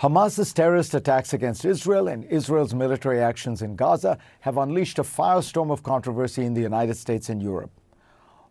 Hamas's 0.00 0.54
terrorist 0.54 0.94
attacks 0.94 1.34
against 1.34 1.66
Israel 1.66 2.08
and 2.08 2.24
Israel's 2.24 2.72
military 2.72 3.20
actions 3.20 3.60
in 3.60 3.76
Gaza 3.76 4.16
have 4.40 4.56
unleashed 4.56 4.98
a 4.98 5.02
firestorm 5.02 5.70
of 5.70 5.82
controversy 5.82 6.46
in 6.46 6.54
the 6.54 6.62
United 6.62 6.96
States 6.96 7.28
and 7.28 7.42
Europe. 7.42 7.70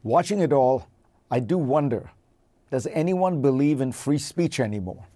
Watching 0.04 0.42
it 0.42 0.54
all, 0.54 0.86
I 1.32 1.40
do 1.40 1.58
wonder 1.58 2.12
does 2.70 2.86
anyone 2.86 3.42
believe 3.42 3.82
in 3.82 3.92
free 3.92 4.20
speech 4.20 4.60
anymore? 4.60 5.08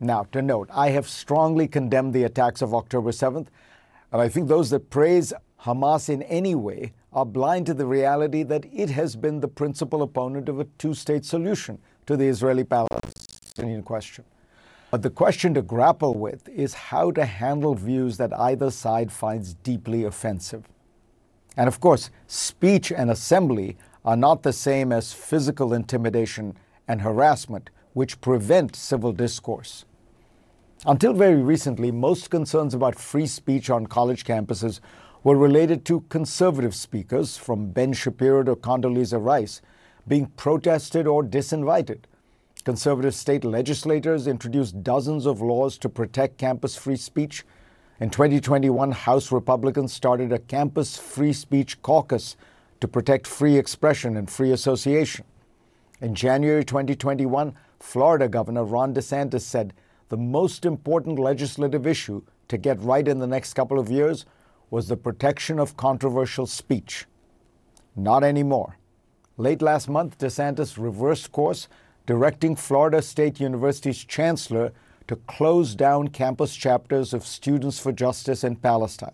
Now, 0.00 0.24
to 0.32 0.42
note, 0.42 0.68
I 0.72 0.90
have 0.90 1.08
strongly 1.08 1.68
condemned 1.68 2.12
the 2.12 2.24
attacks 2.24 2.60
of 2.60 2.74
October 2.74 3.12
7th, 3.12 3.46
and 4.10 4.20
I 4.20 4.28
think 4.28 4.48
those 4.48 4.70
that 4.70 4.90
praise 4.90 5.32
Hamas 5.60 6.08
in 6.08 6.22
any 6.22 6.56
way 6.56 6.92
are 7.12 7.24
blind 7.24 7.66
to 7.66 7.74
the 7.74 7.86
reality 7.86 8.42
that 8.42 8.66
it 8.72 8.90
has 8.90 9.14
been 9.14 9.38
the 9.38 9.46
principal 9.46 10.02
opponent 10.02 10.48
of 10.48 10.58
a 10.58 10.64
two 10.76 10.92
state 10.92 11.24
solution 11.24 11.78
to 12.06 12.16
the 12.16 12.26
Israeli 12.26 12.64
Palestinian 12.64 13.84
question. 13.84 14.24
But 14.90 15.02
the 15.02 15.10
question 15.10 15.52
to 15.54 15.62
grapple 15.62 16.14
with 16.14 16.48
is 16.48 16.72
how 16.72 17.10
to 17.10 17.26
handle 17.26 17.74
views 17.74 18.16
that 18.16 18.32
either 18.38 18.70
side 18.70 19.12
finds 19.12 19.54
deeply 19.54 20.04
offensive. 20.04 20.66
And 21.56 21.68
of 21.68 21.80
course, 21.80 22.10
speech 22.26 22.90
and 22.90 23.10
assembly 23.10 23.76
are 24.04 24.16
not 24.16 24.42
the 24.42 24.52
same 24.52 24.90
as 24.90 25.12
physical 25.12 25.74
intimidation 25.74 26.56
and 26.86 27.02
harassment, 27.02 27.68
which 27.92 28.20
prevent 28.22 28.76
civil 28.76 29.12
discourse. 29.12 29.84
Until 30.86 31.12
very 31.12 31.42
recently, 31.42 31.90
most 31.90 32.30
concerns 32.30 32.72
about 32.72 32.94
free 32.94 33.26
speech 33.26 33.68
on 33.68 33.86
college 33.86 34.24
campuses 34.24 34.80
were 35.24 35.36
related 35.36 35.84
to 35.86 36.02
conservative 36.08 36.74
speakers, 36.74 37.36
from 37.36 37.72
Ben 37.72 37.92
Shapiro 37.92 38.44
to 38.44 38.54
Condoleezza 38.54 39.22
Rice, 39.22 39.60
being 40.06 40.26
protested 40.36 41.06
or 41.06 41.24
disinvited. 41.24 42.04
Conservative 42.68 43.14
state 43.14 43.46
legislators 43.46 44.26
introduced 44.26 44.82
dozens 44.82 45.24
of 45.24 45.40
laws 45.40 45.78
to 45.78 45.88
protect 45.88 46.36
campus 46.36 46.76
free 46.76 46.96
speech. 46.96 47.42
In 47.98 48.10
2021, 48.10 48.92
House 48.92 49.32
Republicans 49.32 49.90
started 49.90 50.34
a 50.34 50.38
campus 50.38 50.98
free 50.98 51.32
speech 51.32 51.80
caucus 51.80 52.36
to 52.82 52.86
protect 52.86 53.26
free 53.26 53.56
expression 53.56 54.18
and 54.18 54.30
free 54.30 54.52
association. 54.52 55.24
In 56.02 56.14
January 56.14 56.62
2021, 56.62 57.54
Florida 57.80 58.28
Governor 58.28 58.64
Ron 58.64 58.92
DeSantis 58.92 59.40
said 59.40 59.72
the 60.10 60.18
most 60.18 60.66
important 60.66 61.18
legislative 61.18 61.86
issue 61.86 62.20
to 62.48 62.58
get 62.58 62.78
right 62.82 63.08
in 63.08 63.18
the 63.18 63.26
next 63.26 63.54
couple 63.54 63.78
of 63.78 63.90
years 63.90 64.26
was 64.68 64.88
the 64.88 64.96
protection 64.98 65.58
of 65.58 65.78
controversial 65.78 66.44
speech. 66.44 67.06
Not 67.96 68.22
anymore. 68.22 68.76
Late 69.38 69.62
last 69.62 69.88
month, 69.88 70.18
DeSantis 70.18 70.76
reversed 70.76 71.32
course 71.32 71.66
directing 72.08 72.56
Florida 72.56 73.02
State 73.02 73.38
University's 73.38 74.02
chancellor 74.02 74.72
to 75.08 75.16
close 75.26 75.74
down 75.74 76.08
campus 76.08 76.56
chapters 76.56 77.12
of 77.12 77.26
Students 77.26 77.78
for 77.78 77.92
Justice 77.92 78.42
in 78.42 78.56
Palestine. 78.56 79.12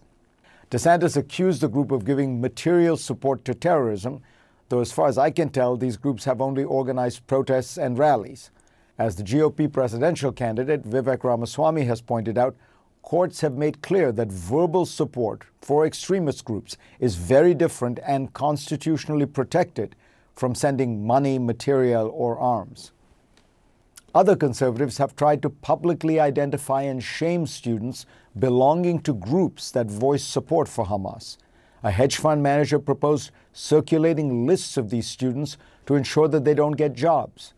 DeSantis 0.70 1.16
accused 1.16 1.60
the 1.60 1.68
group 1.68 1.90
of 1.90 2.04
giving 2.04 2.40
material 2.40 2.96
support 2.96 3.44
to 3.46 3.52
terrorism, 3.52 4.22
though, 4.68 4.78
as 4.78 4.92
far 4.92 5.08
as 5.08 5.18
I 5.18 5.32
can 5.32 5.48
tell, 5.48 5.76
these 5.76 5.96
groups 5.96 6.24
have 6.24 6.40
only 6.40 6.62
organized 6.62 7.26
protests 7.26 7.76
and 7.76 7.98
rallies. 7.98 8.52
As 8.96 9.16
the 9.16 9.24
GOP 9.24 9.72
presidential 9.72 10.30
candidate 10.30 10.84
Vivek 10.84 11.24
Ramaswamy 11.24 11.86
has 11.86 12.00
pointed 12.00 12.38
out, 12.38 12.54
courts 13.02 13.40
have 13.40 13.54
made 13.54 13.82
clear 13.82 14.12
that 14.12 14.30
verbal 14.30 14.86
support 14.86 15.42
for 15.60 15.84
extremist 15.84 16.44
groups 16.44 16.76
is 17.00 17.16
very 17.16 17.54
different 17.54 17.98
and 18.06 18.32
constitutionally 18.34 19.26
protected 19.26 19.96
from 20.34 20.54
sending 20.54 21.06
money, 21.06 21.38
material, 21.38 22.10
or 22.14 22.38
arms. 22.38 22.92
Other 24.14 24.36
conservatives 24.36 24.98
have 24.98 25.16
tried 25.16 25.42
to 25.42 25.50
publicly 25.50 26.20
identify 26.20 26.82
and 26.82 27.02
shame 27.02 27.46
students 27.46 28.06
belonging 28.38 29.00
to 29.00 29.14
groups 29.14 29.72
that 29.72 29.86
voice 29.86 30.24
support 30.24 30.68
for 30.68 30.86
Hamas. 30.86 31.36
A 31.82 31.90
hedge 31.90 32.16
fund 32.16 32.42
manager 32.42 32.78
proposed 32.78 33.32
circulating 33.52 34.46
lists 34.46 34.76
of 34.76 34.90
these 34.90 35.06
students 35.06 35.56
to 35.86 35.96
ensure 35.96 36.28
that 36.28 36.44
they 36.44 36.54
don't 36.54 36.72
get 36.72 36.94
jobs. 36.94 37.54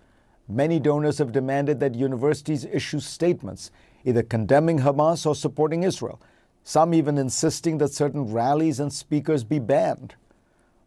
Many 0.48 0.80
donors 0.80 1.18
have 1.18 1.32
demanded 1.32 1.78
that 1.80 1.94
universities 1.94 2.64
issue 2.64 3.00
statements 3.00 3.70
either 4.04 4.22
condemning 4.22 4.78
Hamas 4.78 5.26
or 5.26 5.34
supporting 5.34 5.82
Israel, 5.82 6.20
some 6.64 6.94
even 6.94 7.18
insisting 7.18 7.78
that 7.78 7.92
certain 7.92 8.32
rallies 8.32 8.80
and 8.80 8.92
speakers 8.92 9.44
be 9.44 9.58
banned. 9.58 10.14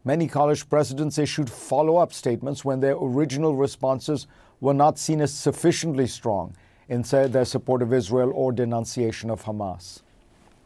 Many 0.02 0.28
college 0.28 0.66
presidents 0.70 1.18
issued 1.18 1.50
follow 1.50 1.98
up 1.98 2.14
statements 2.14 2.64
when 2.64 2.80
their 2.80 2.96
original 2.96 3.54
responses 3.54 4.26
were 4.58 4.72
not 4.72 4.98
seen 4.98 5.20
as 5.20 5.30
sufficiently 5.30 6.06
strong 6.06 6.56
in 6.88 7.02
their 7.02 7.44
support 7.44 7.82
of 7.82 7.92
Israel 7.92 8.32
or 8.34 8.50
denunciation 8.50 9.28
of 9.28 9.44
Hamas. 9.44 10.00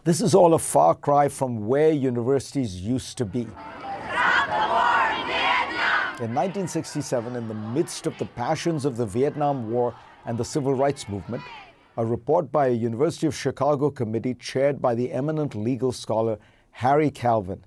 This 0.05 0.21
is 0.21 0.37
all 0.37 0.55
a 0.55 0.59
far 0.59 0.95
cry 0.95 1.28
from 1.28 1.67
where 1.67 1.91
universities 1.91 2.81
used 2.81 3.19
to 3.19 3.25
be. 3.25 3.41
In 6.21 6.33
1967, 6.33 7.34
in 7.34 7.49
the 7.49 7.55
midst 7.55 8.06
of 8.06 8.16
the 8.19 8.27
passions 8.27 8.84
of 8.84 8.97
the 8.97 9.05
Vietnam 9.05 9.69
War 9.69 9.97
and 10.27 10.39
the 10.39 10.45
Civil 10.45 10.75
Rights 10.75 11.09
Movement, 11.09 11.43
a 11.97 12.06
report 12.06 12.53
by 12.53 12.69
a 12.69 12.72
University 12.72 13.27
of 13.27 13.34
Chicago 13.34 13.91
committee 13.91 14.34
chaired 14.34 14.81
by 14.81 14.95
the 14.95 15.11
eminent 15.11 15.56
legal 15.56 15.91
scholar 15.91 16.39
Harry 16.71 17.11
Kalven 17.11 17.59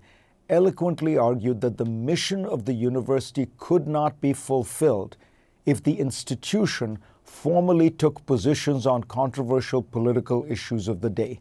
eloquently 0.49 1.17
argued 1.17 1.61
that 1.61 1.77
the 1.77 1.85
mission 1.85 2.45
of 2.45 2.65
the 2.65 2.73
university 2.73 3.49
could 3.57 3.87
not 3.87 4.19
be 4.21 4.33
fulfilled 4.33 5.17
if 5.65 5.83
the 5.83 5.99
institution 5.99 6.97
formally 7.23 7.89
took 7.89 8.25
positions 8.25 8.85
on 8.85 9.03
controversial 9.03 9.81
political 9.81 10.45
issues 10.49 10.87
of 10.87 11.01
the 11.01 11.09
day. 11.09 11.39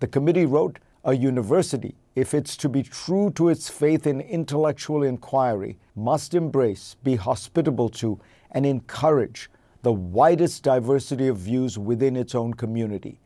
The 0.00 0.06
committee 0.06 0.46
wrote, 0.46 0.78
A 1.04 1.14
university, 1.14 1.96
if 2.14 2.34
it's 2.34 2.56
to 2.58 2.68
be 2.68 2.82
true 2.82 3.30
to 3.32 3.48
its 3.48 3.68
faith 3.68 4.06
in 4.06 4.20
intellectual 4.20 5.02
inquiry, 5.02 5.78
must 5.96 6.34
embrace, 6.34 6.96
be 7.02 7.16
hospitable 7.16 7.88
to, 7.88 8.20
and 8.52 8.64
encourage 8.64 9.50
the 9.82 9.92
widest 9.92 10.62
diversity 10.62 11.28
of 11.28 11.38
views 11.38 11.78
within 11.78 12.16
its 12.16 12.34
own 12.34 12.54
community. 12.54 13.20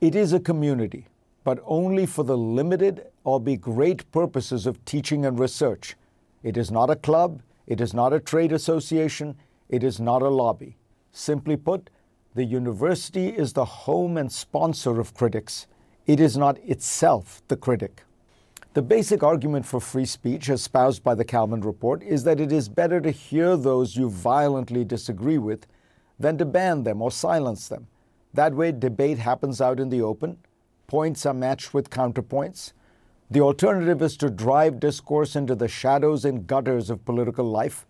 It 0.00 0.14
is 0.14 0.32
a 0.32 0.40
community 0.40 1.06
but 1.44 1.62
only 1.64 2.06
for 2.06 2.24
the 2.24 2.36
limited, 2.36 3.06
albeit 3.24 3.60
great 3.60 4.10
purposes 4.12 4.66
of 4.66 4.84
teaching 4.84 5.24
and 5.24 5.38
research. 5.38 5.96
It 6.42 6.56
is 6.56 6.70
not 6.70 6.90
a 6.90 6.96
club, 6.96 7.42
it 7.66 7.80
is 7.80 7.94
not 7.94 8.12
a 8.12 8.20
trade 8.20 8.52
association, 8.52 9.36
it 9.68 9.84
is 9.84 10.00
not 10.00 10.22
a 10.22 10.28
lobby. 10.28 10.76
Simply 11.12 11.56
put, 11.56 11.90
the 12.34 12.44
university 12.44 13.28
is 13.28 13.52
the 13.52 13.64
home 13.64 14.16
and 14.16 14.30
sponsor 14.30 15.00
of 15.00 15.14
critics. 15.14 15.66
It 16.06 16.20
is 16.20 16.36
not 16.36 16.58
itself 16.58 17.42
the 17.48 17.56
critic. 17.56 18.04
The 18.72 18.82
basic 18.82 19.24
argument 19.24 19.66
for 19.66 19.80
free 19.80 20.04
speech, 20.04 20.48
espoused 20.48 21.02
by 21.02 21.16
the 21.16 21.24
Kalven 21.24 21.64
Report, 21.64 22.04
is 22.04 22.22
that 22.22 22.38
it 22.38 22.52
is 22.52 22.68
better 22.68 23.00
to 23.00 23.10
hear 23.10 23.56
those 23.56 23.96
you 23.96 24.08
violently 24.08 24.84
disagree 24.84 25.38
with 25.38 25.66
than 26.20 26.38
to 26.38 26.44
ban 26.44 26.84
them 26.84 27.02
or 27.02 27.10
silence 27.10 27.66
them. 27.66 27.88
That 28.32 28.54
way, 28.54 28.70
debate 28.70 29.18
happens 29.18 29.60
out 29.60 29.80
in 29.80 29.88
the 29.88 30.02
open, 30.02 30.38
points 30.86 31.26
are 31.26 31.34
matched 31.34 31.74
with 31.74 31.90
counterpoints. 31.90 32.72
The 33.32 33.40
alternative 33.40 34.02
is 34.02 34.16
to 34.16 34.28
drive 34.28 34.80
discourse 34.80 35.36
into 35.36 35.54
the 35.54 35.68
shadows 35.68 36.24
and 36.24 36.48
gutters 36.48 36.90
of 36.90 37.04
political 37.04 37.44
life, 37.44 37.86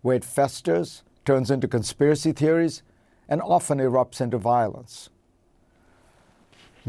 where 0.00 0.16
it 0.16 0.24
festers, 0.24 1.04
turns 1.24 1.52
into 1.52 1.68
conspiracy 1.68 2.32
theories, 2.32 2.82
and 3.28 3.40
often 3.40 3.78
erupts 3.78 4.20
into 4.20 4.38
violence. 4.38 5.08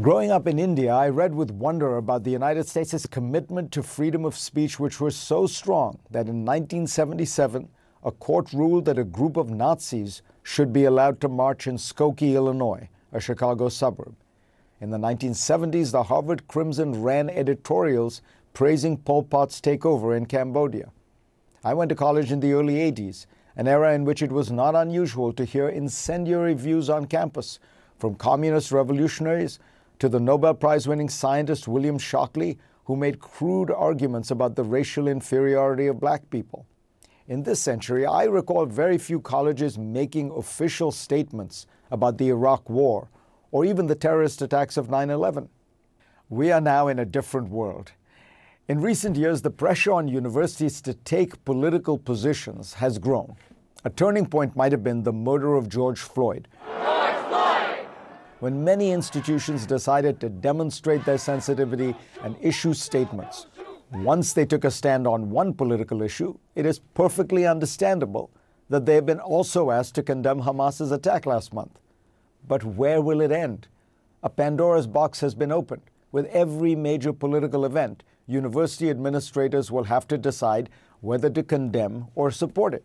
Growing 0.00 0.32
up 0.32 0.48
in 0.48 0.58
India, 0.58 0.92
I 0.92 1.08
read 1.08 1.36
with 1.36 1.52
wonder 1.52 1.96
about 1.96 2.24
the 2.24 2.32
United 2.32 2.66
States' 2.66 3.06
commitment 3.06 3.70
to 3.70 3.82
freedom 3.84 4.24
of 4.24 4.36
speech, 4.36 4.80
which 4.80 5.00
was 5.00 5.14
so 5.14 5.46
strong 5.46 6.00
that 6.10 6.26
in 6.26 6.44
1977, 6.44 7.68
a 8.02 8.10
court 8.10 8.52
ruled 8.52 8.86
that 8.86 8.98
a 8.98 9.04
group 9.04 9.36
of 9.36 9.50
Nazis 9.50 10.20
should 10.42 10.72
be 10.72 10.84
allowed 10.84 11.20
to 11.20 11.28
march 11.28 11.68
in 11.68 11.76
Skokie, 11.76 12.34
Illinois, 12.34 12.88
a 13.12 13.20
Chicago 13.20 13.68
suburb. 13.68 14.16
In 14.80 14.90
the 14.90 14.98
1970s, 14.98 15.92
the 15.92 16.02
Harvard 16.02 16.48
Crimson 16.48 17.00
ran 17.00 17.30
editorials 17.30 18.22
praising 18.52 18.96
Pol 18.96 19.22
Pot's 19.22 19.60
takeover 19.60 20.16
in 20.16 20.26
Cambodia. 20.26 20.90
I 21.62 21.74
went 21.74 21.90
to 21.90 21.94
college 21.94 22.32
in 22.32 22.40
the 22.40 22.52
early 22.52 22.74
80s, 22.74 23.26
an 23.56 23.68
era 23.68 23.94
in 23.94 24.04
which 24.04 24.20
it 24.20 24.32
was 24.32 24.50
not 24.50 24.74
unusual 24.74 25.32
to 25.34 25.44
hear 25.44 25.68
incendiary 25.68 26.54
views 26.54 26.90
on 26.90 27.06
campus, 27.06 27.60
from 27.98 28.16
communist 28.16 28.72
revolutionaries 28.72 29.60
to 30.00 30.08
the 30.08 30.18
Nobel 30.18 30.54
Prize 30.54 30.88
winning 30.88 31.08
scientist 31.08 31.68
William 31.68 31.96
Shockley, 31.96 32.58
who 32.86 32.96
made 32.96 33.20
crude 33.20 33.70
arguments 33.70 34.32
about 34.32 34.56
the 34.56 34.64
racial 34.64 35.06
inferiority 35.06 35.86
of 35.86 36.00
black 36.00 36.28
people. 36.30 36.66
In 37.28 37.44
this 37.44 37.60
century, 37.60 38.04
I 38.04 38.24
recall 38.24 38.66
very 38.66 38.98
few 38.98 39.20
colleges 39.20 39.78
making 39.78 40.32
official 40.32 40.90
statements 40.90 41.66
about 41.92 42.18
the 42.18 42.28
Iraq 42.28 42.68
War 42.68 43.08
or 43.54 43.64
even 43.64 43.86
the 43.86 43.94
terrorist 43.94 44.42
attacks 44.42 44.76
of 44.76 44.90
9 44.90 45.10
11. 45.10 45.48
We 46.28 46.50
are 46.50 46.60
now 46.60 46.88
in 46.88 46.98
a 46.98 47.04
different 47.04 47.50
world. 47.50 47.92
In 48.66 48.80
recent 48.80 49.16
years, 49.16 49.42
the 49.42 49.50
pressure 49.50 49.92
on 49.92 50.08
universities 50.08 50.80
to 50.82 50.92
take 50.92 51.44
political 51.44 51.96
positions 51.96 52.74
has 52.74 52.98
grown. 52.98 53.36
A 53.84 53.90
turning 53.90 54.26
point 54.26 54.56
might 54.56 54.72
have 54.72 54.82
been 54.82 55.04
the 55.04 55.12
murder 55.12 55.54
of 55.54 55.68
George 55.68 56.00
Floyd. 56.00 56.48
George 56.66 57.14
Floyd! 57.28 57.86
when 58.40 58.64
many 58.64 58.90
institutions 58.90 59.66
decided 59.66 60.18
to 60.18 60.28
demonstrate 60.28 61.04
their 61.04 61.16
sensitivity 61.16 61.94
and 62.24 62.34
issue 62.40 62.74
statements. 62.74 63.46
Once 63.92 64.32
they 64.32 64.44
took 64.44 64.64
a 64.64 64.70
stand 64.70 65.06
on 65.06 65.30
one 65.30 65.54
political 65.54 66.02
issue, 66.02 66.36
it 66.56 66.66
is 66.66 66.80
perfectly 66.80 67.46
understandable 67.46 68.32
that 68.68 68.84
they 68.84 68.96
have 68.96 69.06
been 69.06 69.20
also 69.20 69.70
asked 69.70 69.94
to 69.94 70.02
condemn 70.02 70.40
Hamas's 70.40 70.90
attack 70.90 71.24
last 71.24 71.54
month. 71.54 71.78
But 72.46 72.64
where 72.64 73.00
will 73.00 73.20
it 73.20 73.32
end? 73.32 73.68
A 74.22 74.28
Pandora's 74.28 74.86
box 74.86 75.20
has 75.20 75.34
been 75.34 75.52
opened. 75.52 75.82
With 76.12 76.26
every 76.26 76.74
major 76.74 77.12
political 77.12 77.64
event, 77.64 78.02
university 78.26 78.90
administrators 78.90 79.70
will 79.70 79.84
have 79.84 80.06
to 80.08 80.18
decide 80.18 80.70
whether 81.00 81.28
to 81.30 81.42
condemn 81.42 82.06
or 82.14 82.30
support 82.30 82.74
it. 82.74 82.84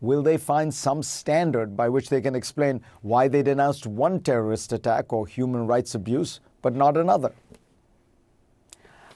Will 0.00 0.22
they 0.22 0.36
find 0.36 0.72
some 0.72 1.02
standard 1.02 1.76
by 1.76 1.88
which 1.88 2.08
they 2.08 2.20
can 2.20 2.34
explain 2.34 2.82
why 3.02 3.28
they 3.28 3.42
denounced 3.42 3.86
one 3.86 4.20
terrorist 4.20 4.72
attack 4.72 5.12
or 5.12 5.26
human 5.26 5.66
rights 5.66 5.94
abuse, 5.94 6.40
but 6.62 6.74
not 6.74 6.96
another? 6.96 7.32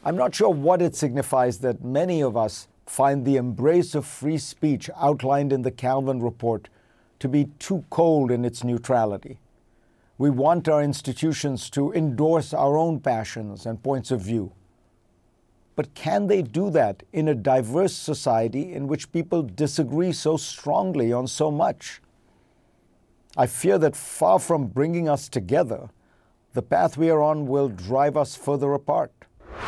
I'm 0.04 0.16
not 0.16 0.34
sure 0.34 0.50
what 0.50 0.82
it 0.82 0.96
signifies 0.96 1.58
that 1.58 1.84
many 1.84 2.22
of 2.22 2.36
us 2.36 2.66
find 2.86 3.24
the 3.24 3.36
embrace 3.36 3.94
of 3.94 4.04
free 4.04 4.38
speech 4.38 4.90
outlined 4.96 5.52
in 5.52 5.62
the 5.62 5.70
Kalven 5.70 6.22
report 6.22 6.68
to 7.20 7.28
be 7.28 7.50
too 7.60 7.84
cold 7.90 8.32
in 8.32 8.44
its 8.44 8.64
neutrality. 8.64 9.38
We 10.22 10.30
want 10.30 10.68
our 10.68 10.80
institutions 10.80 11.68
to 11.70 11.92
endorse 11.94 12.54
our 12.54 12.76
own 12.76 13.00
passions 13.00 13.66
and 13.66 13.82
points 13.82 14.12
of 14.12 14.20
view. 14.20 14.52
But 15.74 15.94
can 15.94 16.28
they 16.28 16.42
do 16.42 16.70
that 16.70 17.02
in 17.12 17.26
a 17.26 17.34
diverse 17.34 17.92
society 17.92 18.72
in 18.72 18.86
which 18.86 19.10
people 19.10 19.42
disagree 19.42 20.12
so 20.12 20.36
strongly 20.36 21.12
on 21.12 21.26
so 21.26 21.50
much? 21.50 22.00
I 23.36 23.48
fear 23.48 23.78
that 23.78 23.96
far 23.96 24.38
from 24.38 24.68
bringing 24.68 25.08
us 25.08 25.28
together, 25.28 25.90
the 26.52 26.62
path 26.62 26.96
we 26.96 27.10
are 27.10 27.20
on 27.20 27.48
will 27.48 27.68
drive 27.68 28.16
us 28.16 28.36
further 28.36 28.74
apart. 28.74 29.10